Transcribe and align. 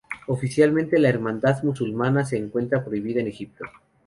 Oficialmente 0.25 0.97
la 0.97 1.09
Hermandad 1.09 1.61
Musulmana 1.61 2.25
se 2.25 2.35
encuentra 2.35 2.83
prohibida 2.83 3.21
en 3.21 3.27
Egipto. 3.27 3.65